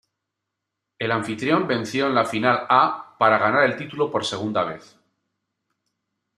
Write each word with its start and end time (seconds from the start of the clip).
El 0.97 1.11
anfitrión 1.11 1.67
venció 1.67 2.07
en 2.07 2.15
la 2.15 2.25
final 2.25 2.65
a 2.69 3.15
para 3.19 3.37
ganar 3.37 3.65
el 3.65 3.77
título 3.77 4.09
por 4.11 4.25
segunda 4.25 4.63
vez. 4.63 4.97